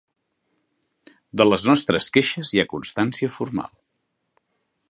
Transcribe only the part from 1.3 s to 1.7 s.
De les